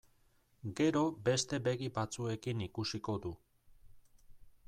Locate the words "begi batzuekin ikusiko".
1.67-3.17